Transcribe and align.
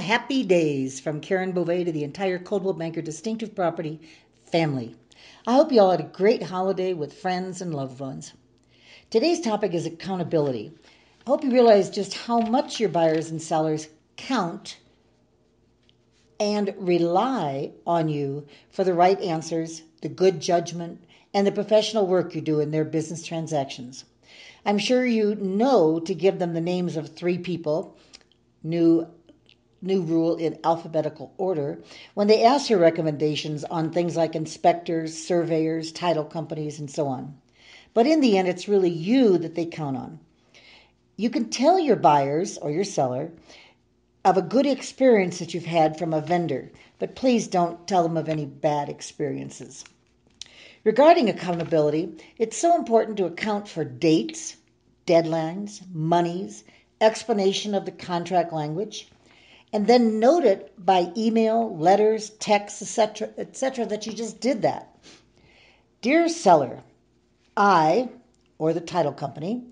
happy 0.00 0.42
days 0.42 0.98
from 0.98 1.20
Karen 1.20 1.52
Beauvais 1.52 1.84
to 1.84 1.92
the 1.92 2.04
entire 2.04 2.38
Coldwell 2.38 2.74
Banker 2.74 3.02
Distinctive 3.02 3.54
Property 3.54 4.00
family. 4.50 4.96
I 5.46 5.52
hope 5.52 5.72
you 5.72 5.80
all 5.80 5.90
had 5.90 6.00
a 6.00 6.04
great 6.04 6.42
holiday 6.42 6.94
with 6.94 7.12
friends 7.12 7.60
and 7.60 7.74
loved 7.74 8.00
ones. 8.00 8.32
Today's 9.10 9.40
topic 9.40 9.74
is 9.74 9.86
accountability. 9.86 10.72
I 11.26 11.30
hope 11.30 11.44
you 11.44 11.50
realize 11.50 11.90
just 11.90 12.14
how 12.14 12.40
much 12.40 12.80
your 12.80 12.88
buyers 12.88 13.30
and 13.30 13.42
sellers 13.42 13.88
count 14.16 14.78
and 16.38 16.74
rely 16.78 17.72
on 17.86 18.08
you 18.08 18.46
for 18.70 18.84
the 18.84 18.94
right 18.94 19.20
answers, 19.20 19.82
the 20.00 20.08
good 20.08 20.40
judgment, 20.40 21.04
and 21.34 21.46
the 21.46 21.52
professional 21.52 22.06
work 22.06 22.34
you 22.34 22.40
do 22.40 22.60
in 22.60 22.70
their 22.70 22.84
business 22.84 23.24
transactions. 23.24 24.04
I'm 24.64 24.78
sure 24.78 25.04
you 25.04 25.34
know 25.34 26.00
to 26.00 26.14
give 26.14 26.38
them 26.38 26.54
the 26.54 26.60
names 26.60 26.96
of 26.96 27.14
three 27.14 27.38
people, 27.38 27.96
new 28.62 29.06
new 29.82 30.02
rule 30.02 30.36
in 30.36 30.58
alphabetical 30.64 31.32
order, 31.38 31.78
when 32.14 32.26
they 32.26 32.44
ask 32.44 32.68
your 32.68 32.78
recommendations 32.78 33.64
on 33.64 33.90
things 33.90 34.16
like 34.16 34.34
inspectors, 34.34 35.16
surveyors, 35.16 35.92
title 35.92 36.24
companies, 36.24 36.78
and 36.78 36.90
so 36.90 37.06
on. 37.06 37.36
But 37.94 38.06
in 38.06 38.20
the 38.20 38.38
end, 38.38 38.48
it's 38.48 38.68
really 38.68 38.90
you 38.90 39.38
that 39.38 39.54
they 39.54 39.66
count 39.66 39.96
on. 39.96 40.20
You 41.16 41.30
can 41.30 41.50
tell 41.50 41.78
your 41.78 41.96
buyers 41.96 42.56
or 42.58 42.70
your 42.70 42.84
seller 42.84 43.32
of 44.24 44.36
a 44.36 44.42
good 44.42 44.66
experience 44.66 45.38
that 45.38 45.54
you've 45.54 45.64
had 45.64 45.98
from 45.98 46.12
a 46.12 46.20
vendor, 46.20 46.70
but 46.98 47.16
please 47.16 47.48
don't 47.48 47.88
tell 47.88 48.02
them 48.02 48.16
of 48.16 48.28
any 48.28 48.46
bad 48.46 48.88
experiences. 48.88 49.84
Regarding 50.84 51.28
accountability, 51.28 52.16
it's 52.38 52.56
so 52.56 52.76
important 52.76 53.16
to 53.18 53.26
account 53.26 53.68
for 53.68 53.84
dates, 53.84 54.56
deadlines, 55.06 55.82
monies, 55.92 56.64
explanation 57.00 57.74
of 57.74 57.84
the 57.84 57.92
contract 57.92 58.52
language, 58.52 59.08
and 59.72 59.86
then 59.86 60.18
note 60.18 60.44
it 60.44 60.72
by 60.78 61.12
email, 61.16 61.76
letters, 61.76 62.30
texts, 62.30 62.82
etc., 62.82 63.30
etc., 63.38 63.86
that 63.86 64.06
you 64.06 64.12
just 64.12 64.40
did 64.40 64.62
that. 64.62 64.96
Dear 66.02 66.28
seller, 66.28 66.82
I, 67.56 68.08
or 68.58 68.72
the 68.72 68.80
title 68.80 69.12
company, 69.12 69.64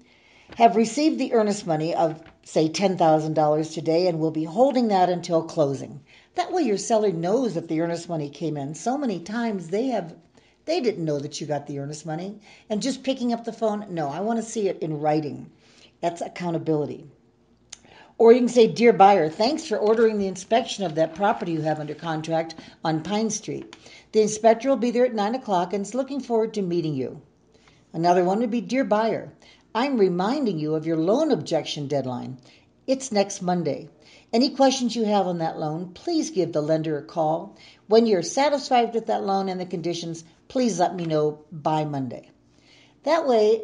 have 0.56 0.76
received 0.76 1.18
the 1.18 1.32
earnest 1.32 1.66
money 1.66 1.94
of, 1.94 2.22
say, 2.44 2.68
$10,000 2.68 3.74
today 3.74 4.06
and 4.06 4.18
will 4.18 4.30
be 4.30 4.44
holding 4.44 4.88
that 4.88 5.08
until 5.08 5.42
closing. 5.42 6.00
That 6.34 6.52
way, 6.52 6.62
your 6.62 6.78
seller 6.78 7.12
knows 7.12 7.54
that 7.54 7.68
the 7.68 7.80
earnest 7.80 8.08
money 8.08 8.30
came 8.30 8.56
in. 8.56 8.74
So 8.74 8.96
many 8.96 9.20
times 9.20 9.68
they 9.68 9.86
have 9.88 10.14
they 10.68 10.80
didn't 10.82 11.06
know 11.06 11.18
that 11.18 11.40
you 11.40 11.46
got 11.46 11.66
the 11.66 11.78
earnest 11.78 12.04
money. 12.04 12.40
And 12.68 12.82
just 12.82 13.02
picking 13.02 13.32
up 13.32 13.44
the 13.44 13.54
phone, 13.54 13.86
no, 13.88 14.10
I 14.10 14.20
want 14.20 14.38
to 14.38 14.44
see 14.44 14.68
it 14.68 14.82
in 14.82 15.00
writing. 15.00 15.50
That's 16.02 16.20
accountability. 16.20 17.06
Or 18.18 18.32
you 18.32 18.40
can 18.40 18.48
say, 18.48 18.66
Dear 18.66 18.92
buyer, 18.92 19.30
thanks 19.30 19.64
for 19.64 19.78
ordering 19.78 20.18
the 20.18 20.26
inspection 20.26 20.84
of 20.84 20.96
that 20.96 21.14
property 21.14 21.52
you 21.52 21.60
have 21.60 21.78
under 21.78 21.94
contract 21.94 22.56
on 22.84 23.04
Pine 23.04 23.30
Street. 23.30 23.76
The 24.10 24.22
inspector 24.22 24.68
will 24.68 24.76
be 24.76 24.90
there 24.90 25.06
at 25.06 25.14
9 25.14 25.36
o'clock 25.36 25.72
and 25.72 25.86
is 25.86 25.94
looking 25.94 26.18
forward 26.18 26.52
to 26.54 26.62
meeting 26.62 26.94
you. 26.94 27.22
Another 27.92 28.24
one 28.24 28.40
would 28.40 28.50
be 28.50 28.60
Dear 28.60 28.82
buyer, 28.82 29.32
I'm 29.72 29.98
reminding 29.98 30.58
you 30.58 30.74
of 30.74 30.84
your 30.84 30.96
loan 30.96 31.30
objection 31.30 31.86
deadline. 31.86 32.38
It's 32.88 33.12
next 33.12 33.40
Monday. 33.40 33.88
Any 34.32 34.50
questions 34.50 34.96
you 34.96 35.04
have 35.04 35.26
on 35.28 35.38
that 35.38 35.58
loan, 35.58 35.92
please 35.94 36.30
give 36.30 36.52
the 36.52 36.60
lender 36.60 36.98
a 36.98 37.02
call. 37.02 37.56
When 37.86 38.06
you're 38.06 38.22
satisfied 38.22 38.94
with 38.94 39.06
that 39.06 39.24
loan 39.24 39.48
and 39.48 39.60
the 39.60 39.66
conditions, 39.66 40.24
please 40.48 40.80
let 40.80 40.96
me 40.96 41.04
know 41.06 41.44
by 41.52 41.84
Monday. 41.84 42.30
That 43.04 43.28
way, 43.28 43.62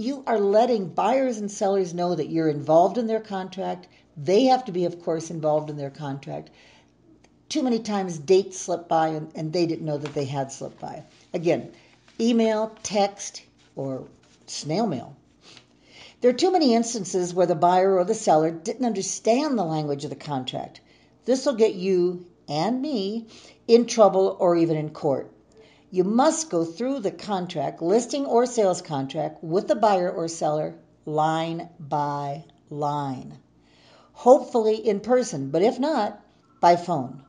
you 0.00 0.24
are 0.26 0.38
letting 0.38 0.88
buyers 0.88 1.38
and 1.38 1.50
sellers 1.50 1.92
know 1.92 2.14
that 2.14 2.30
you're 2.30 2.48
involved 2.48 2.96
in 2.96 3.06
their 3.06 3.20
contract. 3.20 3.86
They 4.16 4.44
have 4.44 4.64
to 4.64 4.72
be, 4.72 4.86
of 4.86 5.02
course, 5.02 5.30
involved 5.30 5.68
in 5.68 5.76
their 5.76 5.90
contract. 5.90 6.50
Too 7.50 7.62
many 7.62 7.80
times 7.80 8.18
dates 8.18 8.58
slip 8.58 8.88
by 8.88 9.08
and, 9.08 9.30
and 9.34 9.52
they 9.52 9.66
didn't 9.66 9.84
know 9.84 9.98
that 9.98 10.14
they 10.14 10.24
had 10.24 10.52
slipped 10.52 10.80
by. 10.80 11.02
Again, 11.34 11.72
email, 12.18 12.74
text, 12.82 13.42
or 13.76 14.04
snail 14.46 14.86
mail. 14.86 15.14
There 16.20 16.30
are 16.30 16.34
too 16.34 16.52
many 16.52 16.74
instances 16.74 17.34
where 17.34 17.46
the 17.46 17.54
buyer 17.54 17.98
or 17.98 18.04
the 18.04 18.14
seller 18.14 18.50
didn't 18.50 18.86
understand 18.86 19.58
the 19.58 19.64
language 19.64 20.04
of 20.04 20.10
the 20.10 20.16
contract. 20.16 20.80
This 21.26 21.44
will 21.44 21.54
get 21.54 21.74
you 21.74 22.24
and 22.48 22.80
me 22.80 23.26
in 23.68 23.86
trouble 23.86 24.36
or 24.40 24.56
even 24.56 24.76
in 24.76 24.90
court. 24.90 25.30
You 25.92 26.04
must 26.04 26.50
go 26.50 26.64
through 26.64 27.00
the 27.00 27.10
contract, 27.10 27.82
listing 27.82 28.24
or 28.24 28.46
sales 28.46 28.80
contract, 28.80 29.42
with 29.42 29.66
the 29.66 29.74
buyer 29.74 30.08
or 30.08 30.28
seller 30.28 30.76
line 31.04 31.68
by 31.80 32.44
line. 32.70 33.38
Hopefully 34.12 34.76
in 34.76 35.00
person, 35.00 35.50
but 35.50 35.62
if 35.62 35.80
not, 35.80 36.24
by 36.60 36.76
phone. 36.76 37.24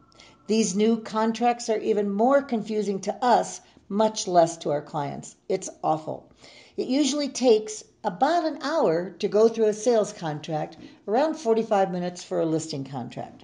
These 0.45 0.75
new 0.75 0.97
contracts 0.97 1.69
are 1.69 1.79
even 1.79 2.11
more 2.11 2.43
confusing 2.43 2.99
to 3.01 3.25
us, 3.25 3.61
much 3.89 4.27
less 4.27 4.57
to 4.57 4.69
our 4.69 4.81
clients. 4.83 5.35
It's 5.49 5.69
awful. 5.83 6.29
It 6.77 6.87
usually 6.87 7.29
takes 7.29 7.83
about 8.03 8.45
an 8.45 8.59
hour 8.61 9.09
to 9.19 9.27
go 9.27 9.47
through 9.47 9.67
a 9.67 9.73
sales 9.73 10.13
contract, 10.13 10.77
around 11.07 11.33
45 11.33 11.91
minutes 11.91 12.23
for 12.23 12.39
a 12.39 12.45
listing 12.45 12.83
contract. 12.83 13.43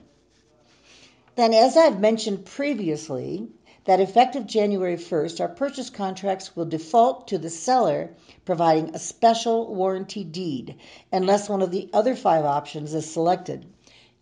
Then, 1.35 1.55
as 1.55 1.75
I've 1.75 1.99
mentioned 1.99 2.45
previously, 2.45 3.47
that 3.87 4.01
effective 4.01 4.45
January 4.45 4.97
1st, 4.97 5.39
our 5.39 5.47
purchase 5.47 5.89
contracts 5.89 6.53
will 6.55 6.65
default 6.65 7.29
to 7.29 7.37
the 7.37 7.49
seller 7.49 8.09
providing 8.43 8.93
a 8.93 8.99
special 8.99 9.73
warranty 9.73 10.25
deed 10.25 10.75
unless 11.11 11.47
one 11.47 11.61
of 11.61 11.71
the 11.71 11.89
other 11.93 12.13
five 12.13 12.43
options 12.43 12.93
is 12.93 13.09
selected. 13.09 13.65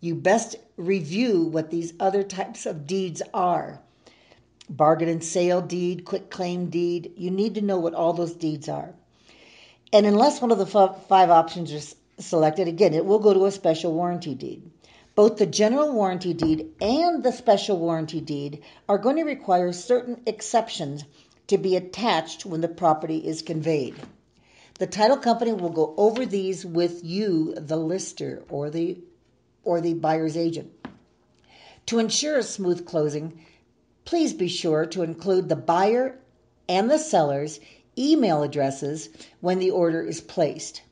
You 0.00 0.14
best 0.14 0.54
review 0.76 1.42
what 1.42 1.70
these 1.70 1.94
other 1.98 2.22
types 2.22 2.64
of 2.64 2.86
deeds 2.86 3.22
are 3.34 3.80
bargain 4.68 5.08
and 5.08 5.22
sale 5.22 5.60
deed, 5.60 6.04
quitclaim 6.04 6.70
deed. 6.70 7.12
You 7.16 7.32
need 7.32 7.56
to 7.56 7.60
know 7.60 7.78
what 7.78 7.94
all 7.94 8.12
those 8.12 8.34
deeds 8.34 8.68
are. 8.68 8.94
And 9.92 10.06
unless 10.06 10.40
one 10.40 10.52
of 10.52 10.58
the 10.58 10.66
five 10.66 11.30
options 11.30 11.72
is 11.72 11.96
selected, 12.18 12.68
again, 12.68 12.94
it 12.94 13.04
will 13.04 13.18
go 13.18 13.34
to 13.34 13.46
a 13.46 13.50
special 13.50 13.92
warranty 13.92 14.34
deed. 14.34 14.70
Both 15.16 15.38
the 15.38 15.46
general 15.46 15.92
warranty 15.92 16.34
deed 16.34 16.74
and 16.78 17.24
the 17.24 17.32
special 17.32 17.78
warranty 17.78 18.20
deed 18.20 18.62
are 18.86 18.98
going 18.98 19.16
to 19.16 19.24
require 19.24 19.72
certain 19.72 20.20
exceptions 20.26 21.04
to 21.46 21.56
be 21.56 21.74
attached 21.74 22.44
when 22.44 22.60
the 22.60 22.68
property 22.68 23.26
is 23.26 23.40
conveyed. 23.40 23.94
The 24.78 24.86
title 24.86 25.16
company 25.16 25.54
will 25.54 25.70
go 25.70 25.94
over 25.96 26.26
these 26.26 26.66
with 26.66 27.02
you, 27.02 27.54
the 27.56 27.78
lister 27.78 28.44
or 28.50 28.68
the 28.68 28.98
or 29.64 29.80
the 29.80 29.94
buyer's 29.94 30.36
agent. 30.36 30.70
To 31.86 31.98
ensure 31.98 32.36
a 32.36 32.42
smooth 32.42 32.84
closing, 32.84 33.40
please 34.04 34.34
be 34.34 34.48
sure 34.48 34.84
to 34.84 35.02
include 35.02 35.48
the 35.48 35.56
buyer 35.56 36.18
and 36.68 36.90
the 36.90 36.98
seller's 36.98 37.58
email 37.96 38.42
addresses 38.42 39.08
when 39.40 39.60
the 39.60 39.70
order 39.70 40.02
is 40.02 40.20
placed. 40.20 40.82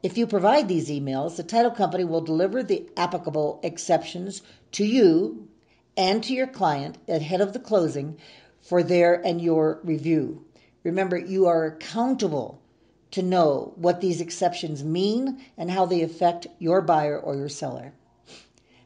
If 0.00 0.16
you 0.16 0.28
provide 0.28 0.68
these 0.68 0.90
emails, 0.90 1.36
the 1.36 1.42
title 1.42 1.72
company 1.72 2.04
will 2.04 2.20
deliver 2.20 2.62
the 2.62 2.88
applicable 2.96 3.58
exceptions 3.64 4.42
to 4.72 4.84
you 4.84 5.48
and 5.96 6.22
to 6.22 6.32
your 6.32 6.46
client 6.46 6.98
ahead 7.08 7.40
of 7.40 7.52
the 7.52 7.58
closing 7.58 8.16
for 8.60 8.84
their 8.84 9.14
and 9.14 9.40
your 9.40 9.80
review. 9.82 10.44
Remember, 10.84 11.18
you 11.18 11.46
are 11.46 11.66
accountable 11.66 12.62
to 13.10 13.22
know 13.22 13.72
what 13.74 14.00
these 14.00 14.20
exceptions 14.20 14.84
mean 14.84 15.44
and 15.56 15.70
how 15.70 15.84
they 15.84 16.02
affect 16.02 16.46
your 16.60 16.80
buyer 16.80 17.18
or 17.18 17.34
your 17.34 17.48
seller. 17.48 17.92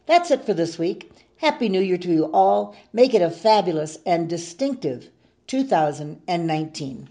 That's 0.07 0.31
it 0.31 0.47
for 0.47 0.55
this 0.55 0.79
week. 0.79 1.11
Happy 1.37 1.69
New 1.69 1.81
Year 1.81 1.99
to 1.99 2.13
you 2.13 2.25
all. 2.33 2.75
Make 2.93 3.13
it 3.13 3.21
a 3.21 3.31
fabulous 3.31 3.99
and 4.07 4.31
distinctive 4.31 5.11
2019. 5.47 7.09